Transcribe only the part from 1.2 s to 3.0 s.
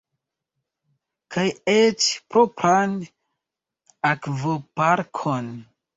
Kaj eĉ propran